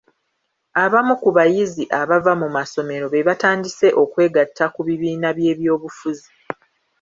[0.83, 6.29] Abamu ku bayizi abava mu masomero be batandise okwegatta ku bibiina byebyo bufuzi.